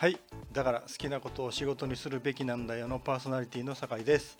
[0.00, 0.16] はい。
[0.52, 4.38] だから好きなことを仕事にするべきなんだよのパーソナリティの酒井です、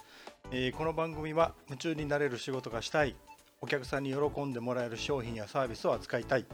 [0.53, 3.17] えーこの番組は夢中になれる仕事がしたい。
[3.61, 6.47] お客さんに喜んでもらえる商品やサービスを扱いたい。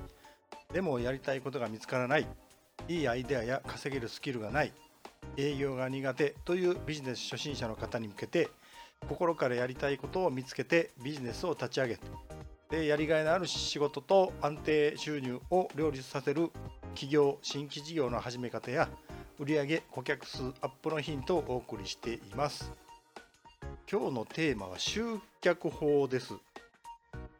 [0.72, 2.26] でもやりたいことが見つからない。
[2.88, 4.72] いいアイデアや稼げるスキルがない。
[5.36, 8.48] 営業が苦手というビジネス初心者の方に向けて
[9.06, 11.98] 心からやりたいことを見つけてビジネスを立ち上げ
[12.70, 16.50] でやりがいのある仕事と安定収入を両立させる
[16.94, 18.88] 企業新規事業の始め方や
[19.40, 22.72] 売上顧客数アップのヒントをお送りしています。
[23.90, 25.02] 今日のテーマは集
[25.40, 26.34] 客法です。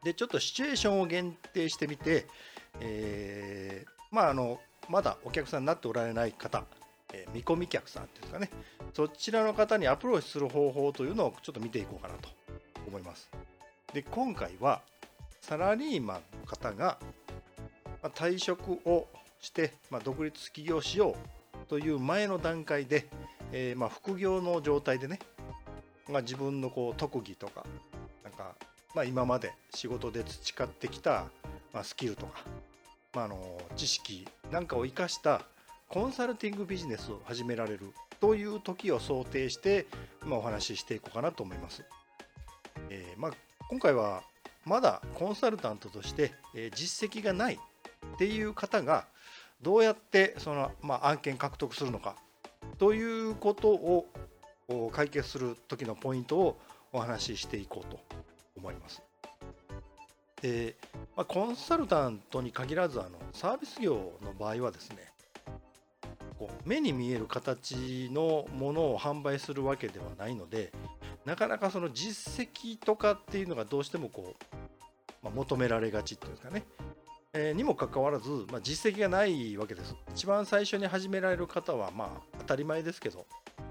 [0.03, 2.27] でちょっとシチュエーションを限定してみて、
[2.81, 6.65] えーまああのまだお客さんになっておられない方、
[7.13, 8.49] えー見込み客さんですかね。
[8.93, 12.27] そちらの方にアプローチする方法というのをちょっと見ていこうかなと
[12.85, 13.31] 思います。
[13.93, 14.81] で今回は
[15.39, 16.99] サラリーマンの方が
[18.13, 19.07] 退職を
[19.45, 23.07] して、まあ、独立起業しようという前の段階で、
[23.51, 25.19] えーまあ副業の状態でね、
[26.09, 27.65] まあ、自分のこう特技とか
[28.23, 28.55] なんか、
[28.93, 31.25] まあ、今まで仕事で培ってきた、
[31.73, 32.43] ま、スキルとか、
[33.13, 35.41] まあ、の知識なんかを生かした
[35.87, 39.85] コンサルティングビジネスを始められるという時を想定して、
[40.25, 41.83] ま、お話ししていこうかなと思います。
[42.89, 43.31] えーま、
[43.69, 44.23] 今回は
[44.65, 46.33] まだコンサルタントとして、
[46.73, 49.05] 実績がないっていう方が
[49.65, 52.15] どうやってその、まあ、案件獲得するのか
[52.77, 54.05] ということを
[54.91, 56.59] 解決する時のポイントを
[56.93, 57.99] お話ししていこうと
[58.55, 59.01] 思います。
[60.39, 60.75] で
[61.15, 64.97] まあ、コンサルタントに限らずあのサービス業の場合はですね
[66.37, 70.71] こう目に見える形のものを販売するわけではないので
[71.25, 74.45] なかなかその実績とかっていうのがどうしてもこう、
[75.23, 76.63] まあ、求められがちっていうかね、
[77.55, 79.93] にもかかわらず、まあ、実績がないわけです。
[80.13, 83.25] 一番最初に始められる方はまあ当たり前ですけど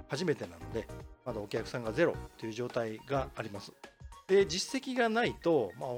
[0.08, 0.86] 初めてなので
[1.24, 3.72] まだお客さんがゼロという状態があります。
[4.26, 5.96] で実績がないと、まあ、ま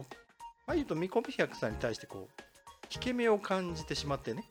[0.69, 2.43] あ言うと見込み客さんに対してこう
[2.95, 4.45] 引け目を感じてしまってね。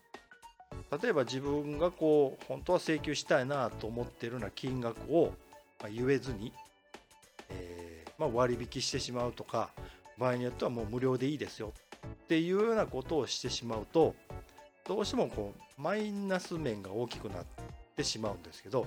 [1.02, 5.32] 例えば自分がこう本当は請求したいなと思ってるような金額を
[5.80, 6.52] まあ言えずに、
[7.48, 9.70] えーまあ、割引してしまうとか
[10.18, 11.72] 場合によってはもう無料でいいですよ。
[12.26, 14.16] っていうようなことをしてしまうと
[14.84, 17.44] どうしてもこうマイナス面が大きくなっ
[17.94, 18.86] てしまうんですけど、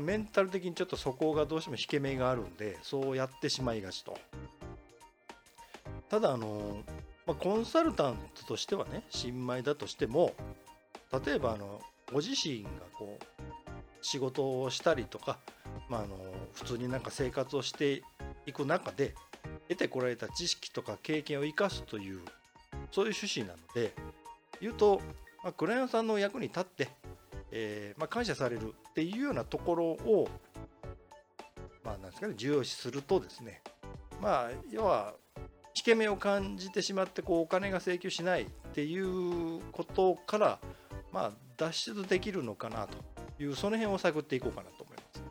[0.00, 4.18] メンタル的にちょっとそこがどうしても引け目があるんでそうやってしまいがちと。
[6.08, 6.78] ただあの、
[7.26, 10.32] ま、コンサルタントとしてはね新米だとしても
[11.24, 11.80] 例えばあの
[12.12, 13.24] ご自身がこう
[14.02, 15.38] 仕事をしたりとか、
[15.88, 16.16] まあ、あの
[16.54, 18.02] 普通になんか生活をして
[18.46, 19.14] いく中で
[19.68, 22.20] 得てこられた知識とか経験を生かすという
[22.90, 23.92] そういう趣旨なので
[24.60, 25.00] 言うと、
[25.42, 26.88] まあ、クライアントさんの役に立って、
[27.50, 30.28] えーまあ、感謝されるっていうようなところを、
[31.84, 33.62] まあ、なんですかね重要視するとですね
[34.20, 35.14] まあ要は
[35.74, 40.58] 引け目を感じてしまってこうお金が請求しないっていうことから、
[41.12, 45.22] まあ、脱出できるのかなというその辺を探っていこうかなと思います。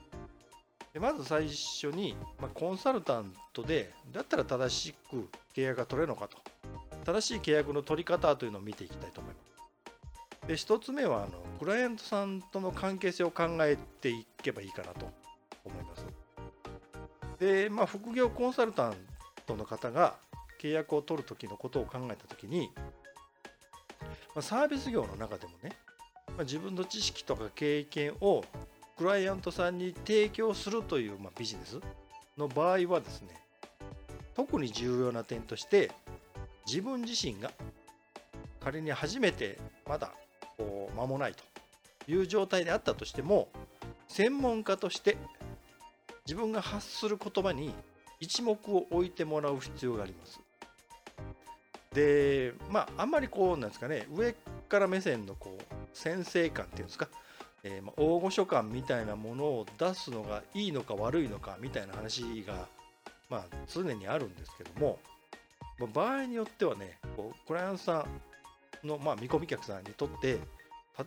[0.93, 6.37] でまず最初に、まあ、コンサルタントでだったら正しく契約が取れるのかと
[7.11, 10.47] 正しい契約の取り方というのを見ていきたいと思います。
[10.47, 15.11] で1つ目はあのクライアントさんとの関係性を考えていけばいいかなと
[15.65, 16.05] 思います。
[17.39, 18.95] で、まあ、副業コンサルタン
[19.47, 20.17] トの方が
[20.61, 22.69] 契約を取る時のことを考えた時に、
[24.35, 25.71] まあ、サービス業の中でもね、
[26.27, 28.43] まあ、自分の知識とか経験を
[28.97, 31.79] クライアントさんに提供するという、まあ、ビジネス
[32.37, 33.29] の場合はですね
[34.35, 35.91] 特に重要な点として
[36.69, 37.51] 自分自身が
[38.59, 39.57] 仮に初めて
[39.87, 40.11] まだ
[40.55, 43.49] こう間もないという状態であったとしても
[44.07, 45.17] 専門家として
[46.27, 47.73] 自分が発する言葉に
[48.19, 50.39] 一目を置いてもらう必要があります。
[51.91, 54.35] でまああんまりこうなんですかね上
[54.67, 57.09] から目線のこう先生感っていうんですか、
[57.63, 62.67] えーまあ大御所感みたいなものを出すのがいいのか悪いのかみたいな話が、
[63.27, 64.99] まあ、常にあるんですけども、
[65.79, 68.05] まあ場合によってはねこうクライアントさ
[68.83, 70.39] んの、まあ、見込み客さんにとって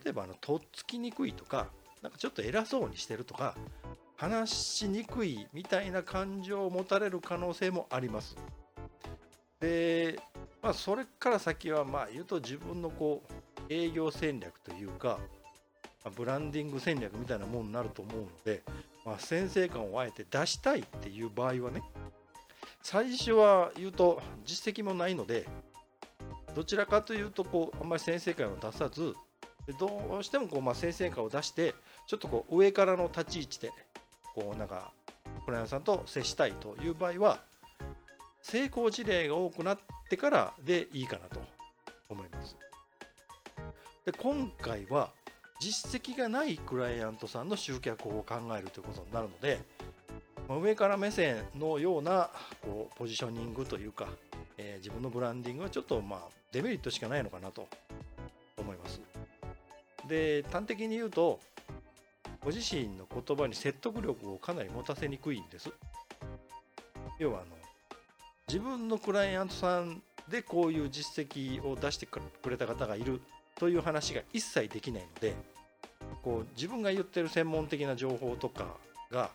[0.05, 1.69] 例えばあのとっつきにくいとか
[2.03, 3.57] なんかちょっと偉そうにしてるとか
[4.17, 8.37] 話しにくいみたいな感情を持たれる可能性もあります。
[9.61, 10.19] で、
[10.63, 15.19] まあ、それから先はまあ言うと自分のこう営業戦略というか、
[16.05, 18.63] まあブランディング戦略みたいなものになると思うので、
[19.05, 21.83] まあ、先生感をあえて出したいっていう場合はね
[22.83, 25.47] 最初は言うと実績もないので
[26.55, 29.15] どちらかというとこうあんまり先生感を出さず
[29.79, 31.75] どうしてもこうまあ先生感を出して
[32.07, 33.73] ちょっとこう上からの立ち位置で
[34.35, 34.93] こうなんか
[35.45, 37.41] クライアントさんと接したいという場合は
[38.43, 39.79] 成功事例が多くなっ
[40.11, 41.41] てからでいいかなと
[42.09, 42.57] 思います。
[44.05, 45.11] で今回は
[45.61, 49.61] 実績がないクライアントさんの集客法を考えるということになるので
[50.59, 52.31] 上から目線のような
[52.63, 54.09] こうポジショニングというか、
[54.59, 56.21] えー、自分のブランディングはちょっとまあ
[56.53, 57.69] デメリットしかないのかなと
[58.59, 59.01] 思います。
[60.09, 61.39] で端的に言うと
[62.45, 65.71] ご自身の言葉に説得力をかなり持たせにくいんです。
[67.19, 67.57] 要はあの
[68.49, 72.21] 自分のクライアントさんでこういう実績を出してく
[72.51, 73.21] れた方がいる
[73.57, 75.35] という話が一切できないので
[76.23, 78.67] こう自分が言ってる専門的な情報とか
[79.11, 79.31] が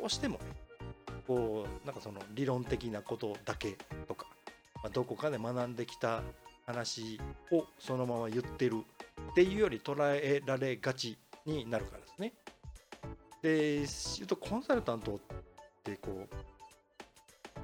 [0.00, 0.44] どうしてもね
[1.26, 3.76] こうなんかその理論的なことだけ
[4.08, 4.26] とか、
[4.76, 6.22] まあ、どこかで学んできた
[6.66, 7.20] 話
[7.52, 8.78] をそのまま言ってる
[9.32, 12.32] っていうより捉えられがちになるからですね。
[13.42, 13.76] で
[14.16, 15.18] 言うとコンサルタントっ
[15.84, 16.34] てこう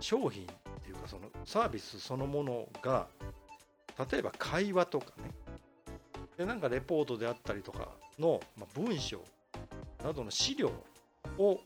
[0.01, 0.47] 商品っ
[0.83, 3.07] ていうかそのサービスそのものが
[4.11, 5.31] 例えば会話とかね
[6.37, 9.21] でなんかレポートであったりとかの、まあ、文章
[10.05, 10.71] などの資料
[11.39, 11.61] を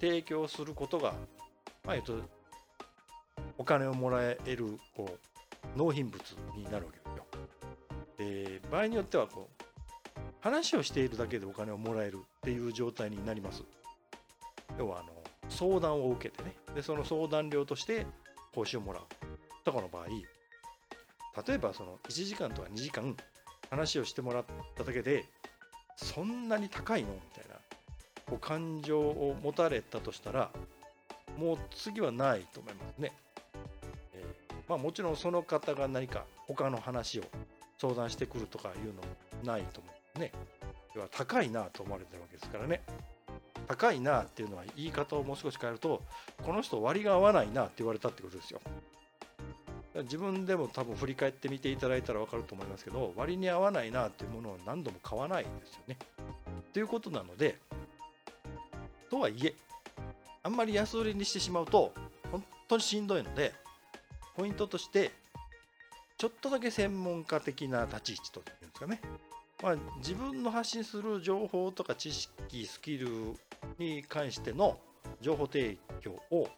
[0.00, 1.14] 提供することが、
[1.84, 2.20] まあ、えっと、
[3.58, 5.08] お金をもらえるこ
[5.74, 6.20] う納品物
[6.56, 7.26] になるわけですよ。
[8.18, 9.64] で場合によってはこう
[10.40, 13.62] 話をしているだけでお金をもらえるっていう状態になります。
[14.78, 15.08] 要はあの
[15.48, 18.06] 相談を受けてねでその相談料として
[18.54, 19.02] 報酬をもらう
[19.64, 20.06] とかの場合
[21.46, 23.16] 例えばその1時間とか2時間
[23.70, 24.44] 話をしてもらっ
[24.74, 25.24] ただけで
[25.96, 27.12] そんなに高いの？
[27.12, 27.45] みたいな
[28.28, 30.50] こう感情を持たれたとしたら
[31.38, 33.12] もう次はないと思いますね。
[34.14, 37.24] えー、まあ、もちろんその方が何か他の話を
[37.78, 39.00] 相談してくるとかいうのも
[39.44, 40.32] ないと思うね。
[40.94, 42.82] 要は高いなと思われてるわけですからね。
[43.68, 46.02] 高いなっていうのは言い方をもう少し変えると
[46.42, 48.60] この人割が合わないなって言われたってことですよ。
[50.02, 55.96] 自分でも多分振り返ってみていただいたら分かると思いますけど割に合わないなっていうものを何度も買わないんですよね。
[56.72, 57.58] ということなので
[59.10, 59.54] とはいえ
[60.42, 61.92] あんまり安売りにしてしまうと
[62.30, 63.52] 本当にしんどいので
[64.36, 65.10] ポイントとして
[66.18, 69.00] ちょっとだけ専門家的な立ち位置というんですかね、
[69.62, 73.08] まあ、自分の発信する情報とか知識スキル
[73.78, 74.78] に関しての
[75.20, 76.48] 情報提供を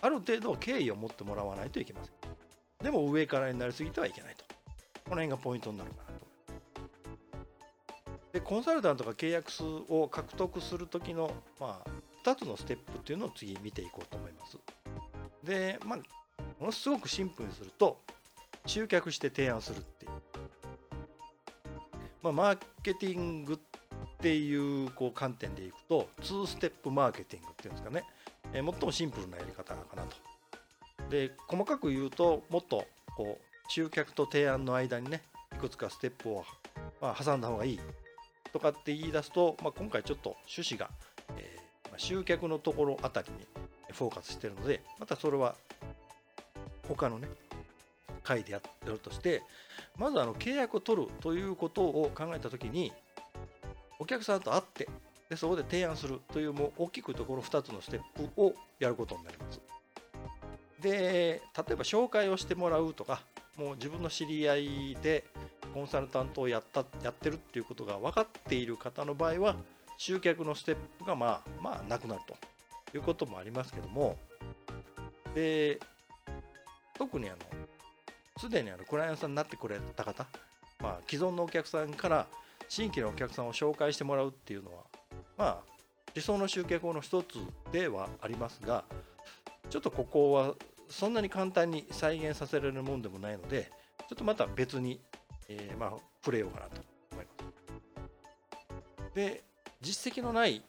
[0.00, 2.14] ある程度敬意を持ってもらわないといけません。
[2.84, 4.44] でも上からになりすぎてはいけないと。
[5.04, 6.13] この辺がポイントになるかな。
[8.34, 14.58] でコンサルタントが契約数を獲得する時の、まあ、2つのステップっていうのを次見ていこうと思います。
[15.44, 15.98] でまあ
[16.58, 18.00] ものすごくシンプルにすると
[18.66, 20.10] 集客して提案するっていう、
[22.22, 23.56] まあ、マーケティングっ
[24.18, 28.04] ていうこう観点でいくと2ステップマーケティングっていうんですかね、
[28.52, 30.16] えー、最もシンプルなやり方かなと。
[31.08, 32.84] で細かく言うともっと
[33.16, 35.22] こう集客と提案の間にね
[35.52, 36.44] いくつかステップを、
[37.00, 37.80] まあ、挟んだ方がいい。
[38.54, 40.88] とかって言い出すと、まあ、今回ちょっと趣旨が、
[41.36, 43.44] えー、まあ、集客のところあたりに
[43.92, 45.56] フォーカスしてるのでまたそれは
[46.88, 47.26] 他のね
[48.22, 49.42] 回でやってるとして
[49.98, 52.92] まずあの契約を取るということを考えた時に
[53.98, 54.88] お客さんと会って
[55.28, 59.60] でそこで提案するというもう大きくところ2つのステップをやることになります。
[60.80, 63.22] で例えば紹介をしてもらうとか
[63.56, 65.24] もう自分の知り合いで
[65.74, 69.56] コンサルタントをやったやってるっていうことが分かっている方の場合は
[69.98, 74.16] 集客のステップがまあまあなくなるということもありますけども。
[75.34, 75.80] で
[76.96, 77.38] 特にあの
[78.38, 80.26] すでにあのクライアントさんになってくれた方、
[80.80, 82.28] まあ、既存のお客さんから
[82.68, 84.84] 新規のお客さんを紹介してもらうっていうのは
[85.36, 85.58] まあ
[86.14, 87.34] 理想の集客の一つ
[87.72, 88.84] ではありますが
[89.70, 90.54] ちょっとここは
[90.88, 93.72] そんなに簡単に再現させられるもんでもないので
[94.08, 95.00] ちょっとまた別に、
[95.48, 96.80] えー、まあ触れようかなと
[97.12, 97.32] 思いま
[99.10, 99.14] す。
[99.14, 99.44] で
[99.80, 100.62] 実績のない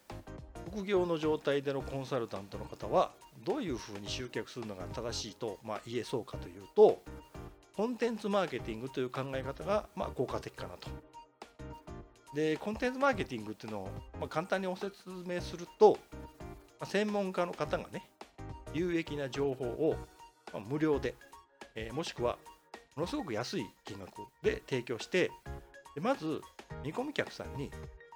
[0.72, 3.12] 副業の状態でのコンサルタントの方は
[3.44, 7.02] どういうふうに集客するのが正しいと、まあ、言えそうかというと
[7.76, 10.90] コンテンツマーケティングという考え方が、まあ、効果的かなと。
[12.34, 13.90] でコンテンツマーケティングっていうのを、
[14.20, 15.98] まあ、簡単にお説明すると、
[16.80, 18.10] まあ、専門家の方がね
[18.74, 19.96] 有益な情報を
[20.68, 21.16] 無料で、
[21.76, 22.38] えー、もしくは
[22.96, 25.32] ものすごく安い金額で提供して
[25.96, 26.42] でまず
[26.84, 27.70] 見込み客さんに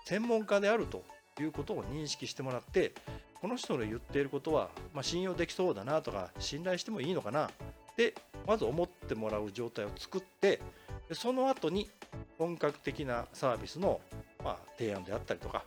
[0.06, 1.04] 専門家であると
[1.40, 2.94] いうことを認識してもらって
[3.42, 7.50] この人の言っていることは、まあ、信用できそうだなとか信頼してもいいのかな
[7.96, 8.14] で
[8.48, 10.62] まず思ってもらう状態を作って
[11.08, 11.90] でその後に
[12.38, 14.00] 本格的なサービスの、
[14.44, 15.64] まあ、提案であったりとか、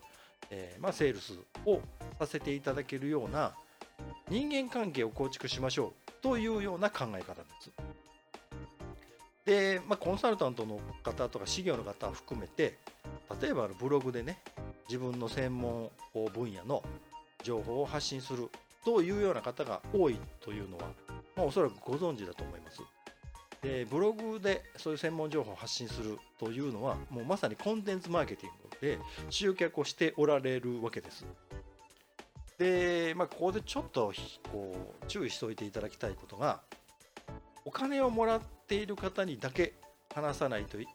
[0.51, 1.35] えー、まあ、セールス
[1.67, 1.81] を
[2.19, 3.53] させていただけるような
[4.31, 7.71] 人間関係を構築しましょうというような考え方です。
[9.45, 12.79] で、まあ、コンサルタントの方とか事業の方を含めて
[13.41, 14.39] 例えばブログでね
[14.89, 15.91] 自分の専門
[16.35, 16.83] 分野の
[17.43, 18.49] 情報を発信する
[18.85, 20.85] というような方が多いというのは、
[21.37, 22.83] まあ、おそらくご存知だと思います。
[23.63, 28.99] でブログでそういう専門情報を発信するというのはもうまさにコンテンツマーケティングで
[29.31, 31.25] 集客をしておられるわけです。
[32.59, 34.13] で、まあ、ここでちょっと
[34.51, 36.61] こう注意しておいていただきたいことが
[37.65, 38.41] お金をもらっ
[38.73, 39.75] ている方にだけ
[40.15, 40.87] 話さないとい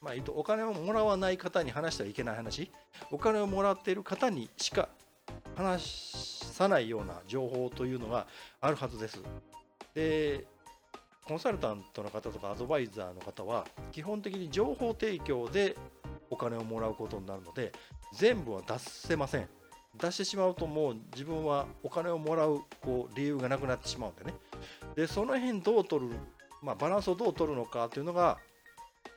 [0.00, 2.70] まあ、お金をもらわない方に話してはいけない話。
[3.10, 4.88] お金をもらっている方にしか
[5.56, 8.26] 話さないような情報というのが
[8.62, 9.20] あるはずです。
[9.94, 10.46] で
[11.26, 15.76] コンサルタントの方とかアドバイザーの方は基本的に情報提供で
[16.30, 17.72] お金をもらうことになるので
[18.14, 19.48] 全部は出せません。
[20.00, 24.34] 出してしまうともう自分はお金をもらうこう理由がなくなってしまうんでね。
[24.94, 26.14] でその辺どう取る、
[26.62, 28.38] まあ、バランスをどう取るのかというのが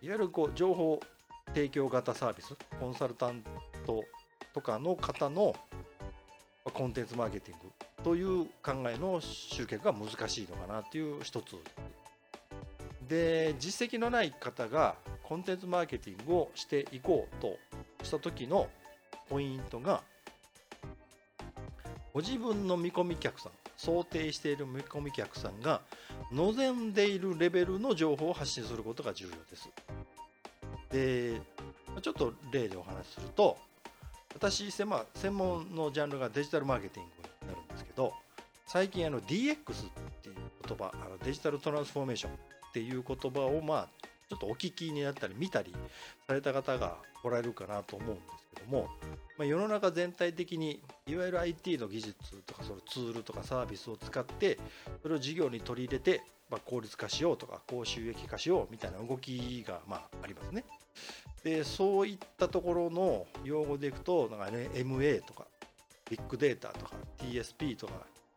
[0.01, 0.99] いわゆるこう情報
[1.47, 3.43] 提供型サービスコンサルタン
[3.85, 4.03] ト
[4.53, 5.55] とかの方の
[6.73, 11.57] コンテンツマーケティングという考えの集客が難しいのかなっていう一つ。
[13.07, 17.57] で実績のない方がコンテンツマーケティングをしていこうと
[18.01, 18.69] した時の
[19.29, 20.01] ポイントが
[22.13, 25.81] ご自分の見込み客さん想定している見込み客さんが
[26.33, 29.69] 望んでいるレベルの情報を発信することが重要です。
[30.91, 31.41] で
[32.01, 33.57] ちょっと例でお話しすると
[34.35, 34.87] 私、専
[35.31, 37.11] 門のジャンルがデジタルマーケティング
[37.43, 38.13] になるんですけど
[38.65, 39.55] 最近あの DX っ
[40.21, 40.35] ていう
[40.67, 42.35] 言葉あのデジタルトランスフォーメーションっ
[42.73, 43.87] ていう言葉をまあ
[44.29, 45.73] ちょっとお聞きになったり見たり
[46.25, 48.89] された方がおられるかなと思うんですども、
[49.37, 54.59] まあ、世の中全体的にいわゆる IT の技術とかそのツールとかサービスを使って
[55.01, 60.63] それを事業に取り入れて、まあ効率化しようとか高収益化しようみたいな動きがまあありますね。
[61.43, 65.45] でそういったところの用語でいくとなんか、ね、MA とか
[66.09, 67.93] ビッグデータとか TSP とか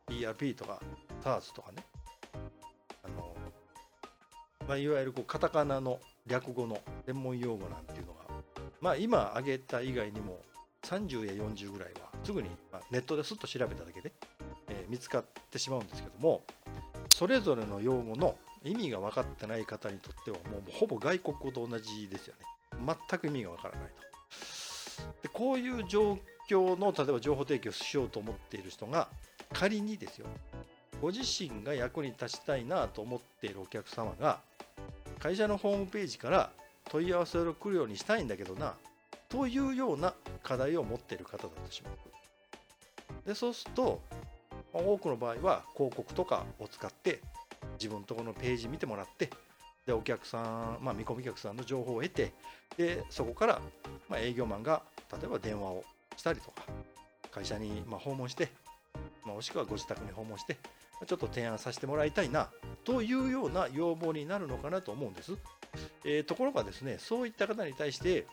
[0.09, 0.81] ERP とか
[1.23, 1.85] SARS とかね
[3.05, 3.37] あの、
[4.67, 8.26] まあ、いわゆるこうカタカナの略語の専門用語なんていうのが、
[8.81, 10.39] まあ、今挙げた以外にも
[10.83, 12.49] 30や40ぐらいはすぐに
[12.91, 14.13] ネットですっと調べただけで、
[14.69, 16.43] えー、見つかってしまうんですけども
[17.15, 22.97] それぞれの用語の意味が分かってない方にとってはもうほぼ外国語と同じですよね。
[23.11, 26.19] 全く意味がわからないとでこういう状
[26.49, 29.09] 況の例えば情報提供しようと思っている人が
[29.53, 30.27] 仮にですよ
[31.01, 34.41] ご自身が役に立ちたいなと思っているお客様が
[35.19, 36.51] 会社のホームページから
[36.91, 38.75] 問い合わせを来るようにしたいんだけどな
[39.29, 42.07] というような課題を持っている方だとします
[43.27, 44.01] でそうすると
[44.73, 47.21] 多くの場合は広告とかを使って
[47.79, 49.31] 自分のとこのページ見てもらって
[49.87, 52.33] でお客さん、まあ、見込み客さんの情報を得て
[52.77, 53.61] でそこから、
[54.09, 55.85] ま、営業マンが例えば電話を
[56.17, 56.63] したりとか
[57.31, 58.49] 会社にま訪問して、
[59.25, 60.57] ま、もしくはご自宅に訪問して
[61.07, 62.49] ちょっと提案させてもらいたいな
[62.85, 65.33] というような要望になるのかなと思うんです。
[66.05, 68.27] えー、ところがですねそういった方に対して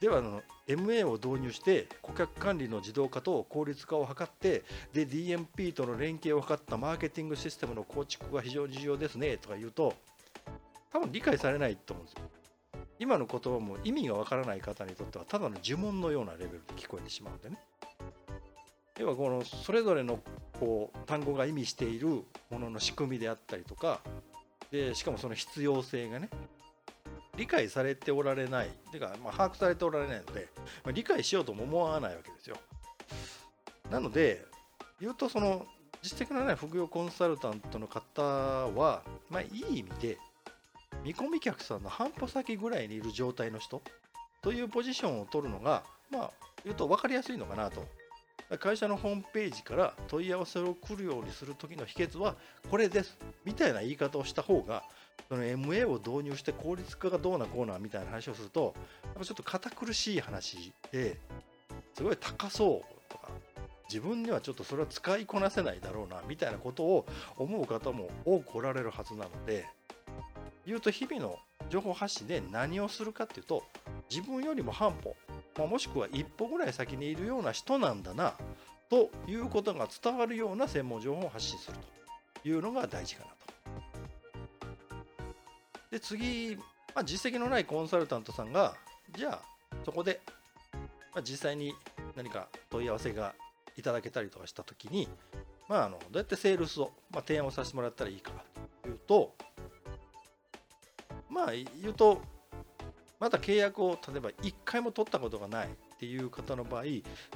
[0.00, 4.62] ではあの MA を導入して顧客管理の自動化と効率化を図って
[4.92, 9.94] で DMP との連携を図ったマーケティングシステムの構築が非常に重要ですねとか言うと
[10.92, 12.28] 多分理解されないと思うんですよ。
[13.00, 17.58] 今の言葉も意味がわからない方にとってはただの呪文のようなレベルで聞こえてしまうんでね。
[18.98, 20.20] 要はこのそれぞれの
[20.60, 24.00] こう単語が意味しているものの仕組みであったりとか
[24.70, 26.28] でしかもその必要性がね
[27.36, 30.48] 理解されておられないてか、まあ、把握されておられないので、
[30.84, 32.56] まあ、理解しようとも思わないわけですよ。
[33.90, 34.44] なので
[35.00, 35.66] 言うとその
[36.02, 40.18] 実績のない副業コンサルタントの方は、まあ、いい意味で
[41.02, 43.82] 見込み客さんの半歩先ぐらいにいる状態の人
[44.42, 46.30] というポジションを取るのが、まあ、
[46.64, 47.86] 言うと分かりやすいのかなと。
[48.58, 52.36] 会社のホームページから問い合わせを来るようにする時の秘訣は
[52.70, 53.16] これです。
[53.44, 54.84] みたいな言い方をした方が
[55.28, 58.74] その MA を導入して効率化がどうなこうなみたいな話をすると
[59.04, 61.16] やっぱちょっと堅苦しい話で
[61.94, 63.28] すごい高そうとか
[63.88, 69.66] 自分にはちょっとそれは使いこなせないだろうなみたいなことを思う方も多くおられるはずなので
[70.66, 71.38] 言うと日々の
[71.70, 73.64] 情報発信で何をするかっていうと
[74.10, 75.16] 自分よりも半歩、
[75.56, 78.34] まあ、もしくは一歩ぐらい先にいるような人なんだな
[78.90, 81.76] ということが伝わるような専門情報を発信する
[82.42, 83.34] というのが大事かなと。
[85.90, 86.58] で次
[86.94, 88.76] まあ、実績のないコンサルタントさんが
[89.16, 89.42] じゃあ
[89.84, 90.20] そこで、
[91.12, 91.74] まあ、実際に
[92.16, 93.34] 何か問い合わせが
[93.76, 95.08] いただけたりとかした時に、
[95.68, 98.30] まあ、あのどうやってセールスを、まあ、提案をさせてもらったらいいか
[98.82, 99.34] というと
[101.28, 102.22] まあ言うと
[103.24, 106.82] まだ契約を例えば1回も取ったことがないっていう方の場合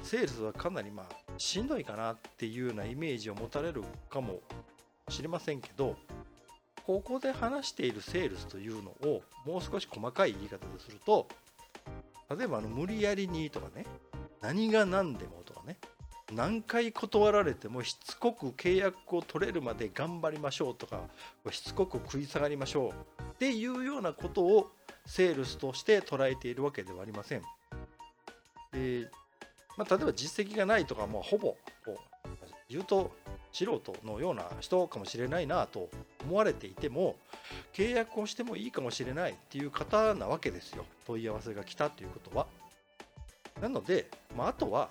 [0.03, 4.39] セールスはかなりまあしんどいかなっていうようなイメージを持たれるかも
[5.09, 5.95] しれませんけど
[6.85, 11.27] ここで話しているセールスというのをもう少し細かい言い方ですると
[12.37, 13.83] 例えばあの無理やりにとかね
[14.43, 15.77] 何が何でもとかね
[16.31, 21.01] 何回断られてもしつこく契約を取れるまで頑張りましょうとか
[21.49, 24.69] しつこく食い下がりましょうっていうようなことを
[25.09, 27.41] セールスとして捉えているわけではありません。
[28.71, 29.09] で
[29.75, 31.55] まあ、例えば実績がないとかもうほぼ
[32.69, 33.11] 言うと
[33.51, 35.89] 素人のような人かもしれないなと
[36.25, 37.15] 思われていても
[37.73, 42.45] 契約をしてもいいかもしれないっていう方なわけですよ問い合わせが来たということは。
[43.61, 44.89] なので、まあ、あとは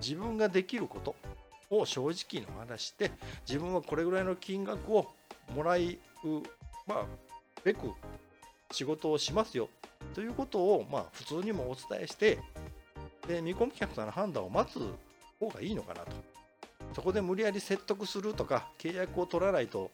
[0.00, 1.14] 自分ができること
[1.70, 3.10] を正直の話して
[3.48, 5.06] 自分はこれぐらいの金額を
[5.54, 5.80] もらう
[6.86, 7.04] まあ
[7.64, 7.90] べく
[8.70, 9.68] 仕事をしますよ
[10.14, 12.38] ということをまあ普通にもお伝えして
[13.26, 14.78] で見込み客さんの判断を待つ
[15.40, 16.10] 方がいいのかなと。
[16.94, 19.90] そこで無理やり説得するとか契約を取らないと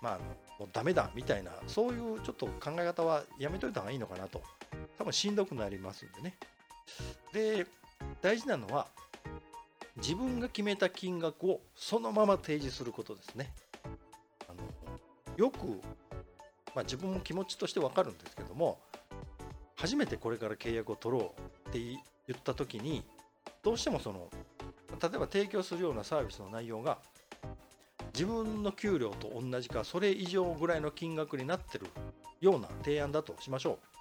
[0.00, 0.18] まあ
[0.58, 4.42] もうダメだみたいなそういうちょっと考え方はやめといた方がいいのかなと。
[4.96, 6.34] 多分しんどくなりますんでね。
[7.32, 7.66] で
[8.22, 8.86] 大事なのは
[9.96, 13.52] 自分が決めた金額をそのまま提示することですね。
[14.48, 15.80] あのよく、
[16.74, 18.78] まあ、自分も気持ちとして分かるんですけども
[19.76, 21.34] 初めてこれから契約を取ろ
[21.66, 21.98] うって言
[22.36, 23.04] った時に
[23.62, 24.28] どうしてもその
[25.00, 26.98] 例えば提供するようなサービスの内容が
[28.12, 31.86] 自分の給料と同じかそれ以上ぐらいの金額になってる
[32.40, 33.98] ような提案だとしましょう。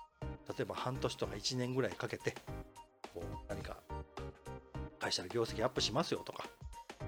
[0.57, 2.33] 例えば半年とか1年ぐらいかけて
[3.13, 3.77] こう何か
[4.99, 6.45] 会社の業績アップしますよとか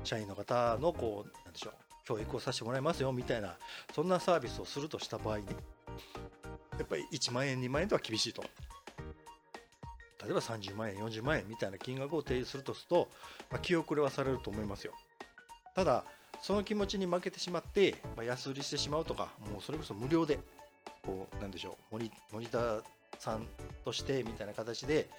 [0.04, 3.56] 社員の方のこうなんでしょう教育をさせてもらいますよみたいな
[3.94, 5.46] そんなサービスをするとした場合に
[6.80, 8.44] やっぱり1万円2万円とは厳しいと。
[10.24, 13.10] 例えば30万円40万円みたいな金額を提示するとすると、
[13.50, 14.94] まあ、気遅れはされると思いますよ。
[15.76, 16.04] ただ
[16.42, 20.40] その気持ちに負けてしまって、まあ、安売りしてしまうとかもうそれこそ無料で
[21.06, 22.84] こうなんでしょうモニモニター
[23.18, 23.46] さん
[23.86, 25.10] としてみたいな形で、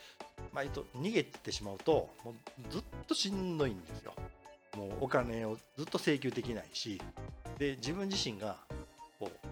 [0.53, 2.35] まあ、逃げてしまうともう
[2.70, 4.12] ずっとしんどいんですよ。
[4.81, 7.01] もうお金をずっと請求できないし
[7.59, 8.57] で自分自身が
[9.19, 9.49] こう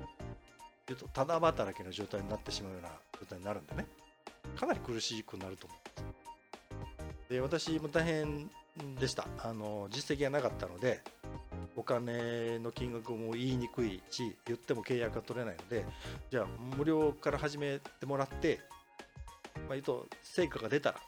[0.87, 2.88] 言うとただ働きの状態になってしまうような
[3.21, 3.87] 状態になるんでね。
[4.57, 6.07] かなり苦しくなると思うん
[7.27, 8.49] ですで私も大変
[8.99, 9.27] でした。
[9.43, 11.03] あの実績がなかったので
[11.77, 15.85] お金の金額も言いにくいし言っても契約が取れないので
[16.31, 18.61] じゃあ無料から始めてもらって、
[19.57, 21.01] まあ、言うと成果が出たら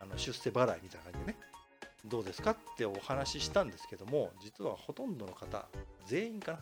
[0.00, 1.47] あの出世払いみたいな感じでね。
[2.08, 5.66] どうですかってお話ししたんですけども実はほとんどの方
[6.06, 6.58] 全員かな。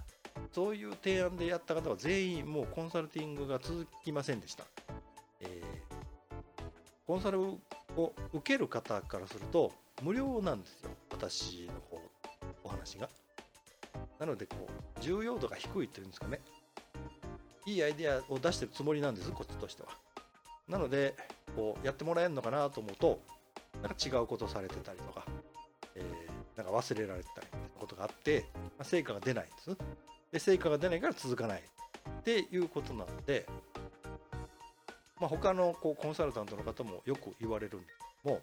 [0.52, 4.64] そういう提案でやった方は全員もうコンサルティングが続きませんでした、
[5.40, 6.64] えー、
[7.06, 7.58] コンサルを
[8.34, 10.90] 受ける方からすると無料なんですよ。
[11.10, 12.02] 私の方
[12.64, 13.08] お話が。
[14.18, 16.40] なのでこう重要度が低いというんですかね。
[17.64, 19.88] いいアイデアを出してるつもりなんですこっちとしては。
[20.68, 21.14] なので
[21.54, 23.20] こうやってもらえるのかなと思うと
[23.82, 25.26] なんか違うことされてたりとか、
[26.56, 27.46] なんか忘れられたり
[27.78, 29.76] ことがあって、まあ、成果が出ないんです
[30.32, 33.46] で成果が出ないから続かないっていうことなので、
[35.20, 38.40] まあ、他のこうコンサルタントの方もよく言われるんですけども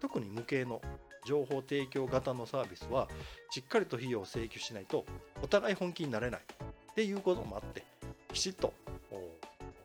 [0.00, 0.80] 特に無形の
[1.24, 3.08] 情報提供型のサービスは
[3.50, 5.04] しっかりと費用を請求しないと
[5.42, 7.84] お互い本気になれないっていうこともあって
[8.32, 8.72] きちっと、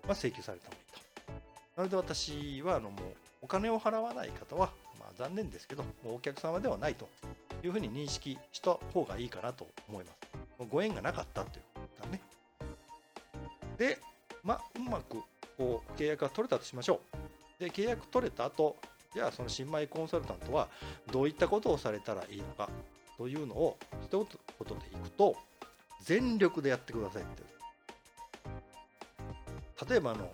[0.06, 1.08] まあ、請求された方がいいと。
[1.77, 3.01] なので私はあのもう
[3.43, 7.08] お金を払わない方は、まあ、残念ですけどもうお客様ではないと
[7.63, 10.17] いうふうに認識した方がいいかなと思います。
[10.70, 12.22] ご縁がなかったということだね。
[13.78, 14.00] で、
[14.43, 15.17] まあ、うまく
[15.58, 17.02] こう契約が取れたとしましょ
[17.60, 17.63] う。
[17.63, 18.76] で、契約取れた後、
[19.13, 20.67] じゃあその新米コンサルタントは
[21.12, 22.70] どういったことをされたらいいのか
[23.17, 25.36] というのを一言でいくと
[26.04, 27.43] 全力でやってくださいって
[29.89, 30.30] 例えばあの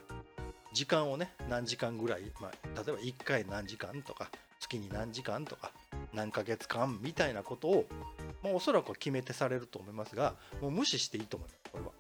[0.74, 5.72] 時間をね何時間ぐらい、まあ、例えば1回何時間とか月に何時間とか
[6.14, 7.86] 何ヶ月間みたいなことを、
[8.44, 11.92] まあ、おそらくは決めてされると思いますがもう無視していいと思いますこれは。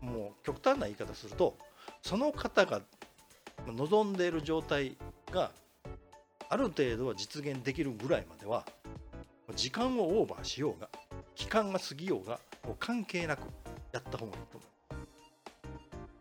[0.00, 1.56] もう極端な言い方すると
[2.02, 2.82] その方が
[3.66, 4.96] 望んでいる状態
[5.30, 5.50] が
[6.48, 8.64] ある程度は実現できるぐらいまでは
[9.54, 10.88] 時間をオーバーしようが
[11.34, 13.40] 期間が過ぎようがもう関係なく
[13.92, 14.72] やった方がいいと思う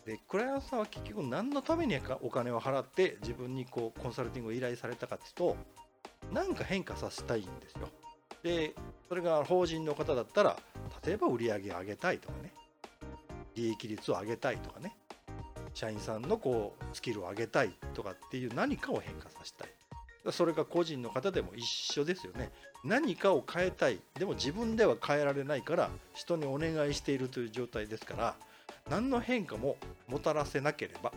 [0.06, 5.58] でクライアントさんは結局何のためにお金を払って自分にこうコンサルティングを依頼されたかっていうと
[6.32, 7.89] 何か変化させたいんですよ。
[8.44, 8.74] で
[9.08, 10.58] それが法人の方だったら
[11.06, 12.52] 例えば売り上げ上げたいとかね。
[13.54, 14.96] 利益率を上げたいとかね。
[15.74, 19.70] 社員さんのこうスキルを上げたいとかっていう何かを変化させたい。
[20.32, 22.52] それが個人の方でも一緒ですよね。
[22.84, 24.00] 何かを変えたい。
[24.17, 28.36] でも自分では変えられないから人にお願いしているという状態ですから
[28.89, 31.13] 何の変化ももたらせなければ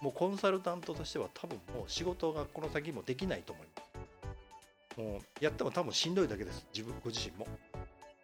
[0.00, 3.79] もうコンサルタントとしては多分もう仕事がこの先もできないと思います。
[4.96, 6.66] もうやっても多分しんどいだけです。
[6.74, 7.46] 自分ご自身も。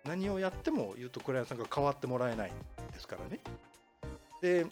[0.05, 2.53] 何をやっても言うとクライアントさんが変わってもらえない
[2.93, 3.41] ですからね。
[4.41, 4.67] で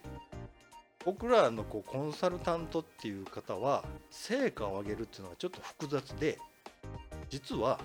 [1.04, 6.38] 僕らのこうコンサルタントっていう方は成果を上げるっていうのがちょっと複雑で
[7.28, 7.78] 実は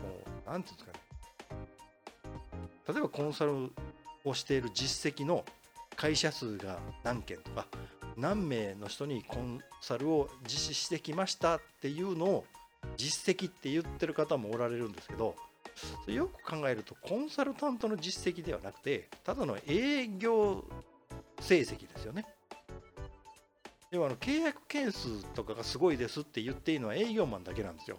[0.00, 1.00] もう何て言うんですかね。
[2.88, 3.70] 例えばコンサル
[4.24, 5.44] をしている実績の
[5.96, 7.66] 会社数が何件とか
[8.16, 12.44] 何名の人にコンサルを実施してきましたっていうのを
[13.02, 15.34] 実績って言ってる方もおられるんですけど
[16.06, 20.64] よく考えるとコンサルタントの実績ではなくてただの営業
[21.40, 22.24] 成績ですよね。
[23.90, 27.98] 要はあの契約件数とかがすごいですって言っていいのは営業マンだけなんですよ。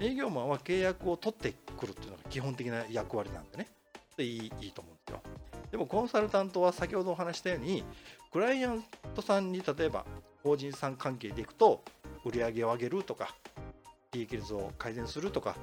[0.00, 3.68] 営業マンは契約を取ってくるっていうのが基本的な役割なんでね。
[4.16, 5.22] でいいいいと思うんですよ。
[5.70, 7.84] でもコンサルタントは先ほどお話したように
[8.32, 8.84] クライアン
[9.14, 10.04] トさんに例えば
[10.42, 11.82] 法人さん関係でいくと
[12.24, 13.34] 売り上げを上げるとか
[14.16, 15.56] 利益率を改善するとか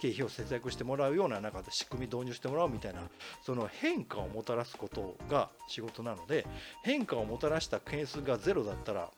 [0.00, 3.00] 経費を節約してもらうような中で仕組み導入してもらうみたいな
[3.42, 6.46] その変化をもたらすことが仕事なので
[6.84, 9.10] 変化をもたらした件数がゼロだったら、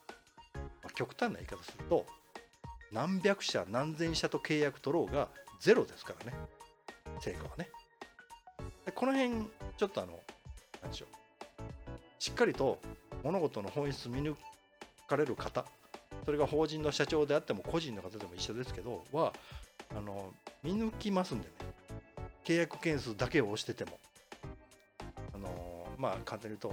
[0.83, 2.07] ま、極端な言い方すると
[2.93, 5.29] 何百社何千社と契約取ろうが
[5.61, 6.37] ゼロですからね。
[7.21, 7.69] 成果はね。
[8.87, 9.45] でこの辺
[9.77, 10.19] ちょっとあの
[10.83, 11.09] 何でしょう。
[12.19, 12.79] しっかりと
[13.23, 14.35] 物事の本質見抜
[15.07, 15.67] かれる方
[16.31, 19.33] それが法人の社長であっても個人の方でも一緒ですけどは
[19.91, 21.53] あの見抜きますんでね。
[22.45, 23.99] 契約件数だけを押してても。
[25.35, 26.73] あのまあ簡単に言う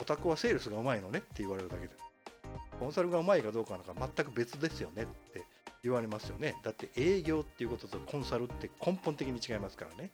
[0.00, 1.92] オタクはセールスがうまいのねって言われるだけで。
[2.80, 5.44] コンサルがうまいかどうかなんか全く別ですよねって
[5.82, 6.54] 言われますよね。
[6.64, 10.12] だって営業っていうこととコンサルって根本的に違いますからね。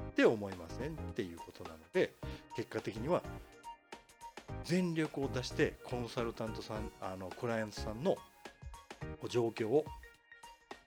[0.00, 2.14] って思いますねっていうことなので
[2.56, 3.22] 結果的には
[4.64, 8.16] 全力を出してコンサルタントさんあのクライアントさんの
[9.28, 9.84] 状況を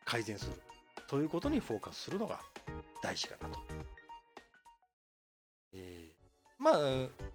[0.03, 0.51] 改善する
[1.07, 2.39] ということにフォーカスするのが
[3.01, 3.59] 大事かなと。
[5.73, 6.75] えー、まあ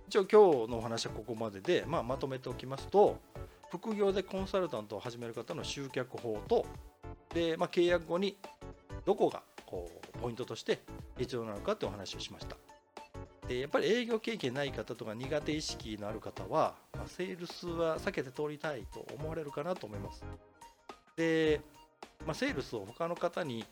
[0.09, 3.19] 一応今日のお話はここまでで、まあ、まとめておきますと
[3.71, 6.67] 副業でコンサルタントを始める方の集客法と
[7.33, 8.37] で、まあ、契約後に
[9.05, 10.81] どこがこうポイントとして
[11.17, 12.57] 必要なのかってお話をしました。
[13.53, 20.25] でやっぱり営業経験ない方とか苦手意識のある方は、まあ、セールスは避けて通りたいと思われるかなと思います。
[21.17, 21.61] で
[22.25, 23.65] まあ、セールスを他の方に、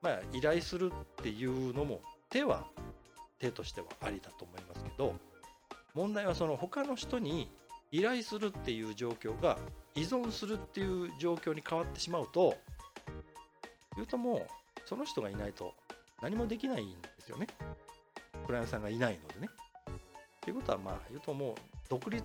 [0.00, 2.64] まあ、依頼するっていうのも手は
[3.40, 5.14] 手としてはありだと思いますけど
[5.94, 7.50] 問題はその他の人に
[7.90, 9.58] 依頼するっていう状況が
[9.96, 12.56] 依存するっていう状況に変わってしまうと
[13.96, 14.46] 言うともう
[14.86, 15.74] その人がいないと
[16.22, 17.48] 何もできないんですよね
[18.48, 19.50] クライアントさんがいないのでね。
[20.40, 21.54] ということはまあ言うともう
[21.90, 22.22] 独立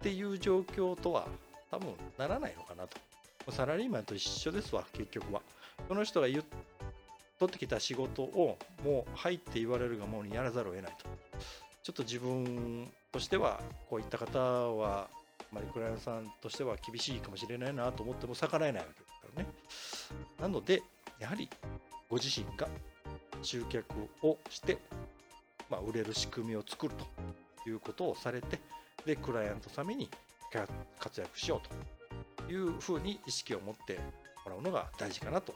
[0.00, 1.26] ていう状況とは
[1.72, 2.96] 多分ならないのかなと。
[3.50, 5.42] サラリーマンと一緒ですわ結局は。
[5.88, 6.42] その人が言
[7.40, 11.08] 取ってきた仕事をもう入って言われるがものにやらざるを得ないと。
[11.82, 15.08] ちょっと自分としてはこういった方は
[15.52, 19.48] マリクライアンさんとしては厳しいかもしれないなと思っても逆らえないわけですからね。
[20.40, 20.80] なので
[21.18, 21.50] やはり
[22.08, 22.68] ご自身が
[23.42, 23.84] 集客
[24.22, 24.78] をして、
[25.70, 26.94] まあ、売れる仕組みを作る
[27.64, 28.60] ということをされて
[29.04, 30.08] でクライアント様に
[30.98, 33.98] 活躍しようというふうに意識を持って
[34.44, 35.54] もらうのが大事かなと。